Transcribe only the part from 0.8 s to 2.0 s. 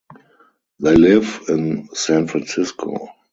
live in